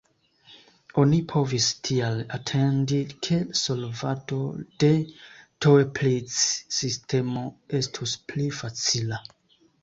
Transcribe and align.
Oni 1.01 1.17
povis 1.33 1.65
tial 1.89 2.15
atendi 2.37 3.01
ke 3.27 3.37
solvado 3.59 4.39
de 4.85 4.89
Toeplitz-sistemo 5.67 7.45
estus 7.83 8.17
pli 8.33 8.49
facila. 8.63 9.23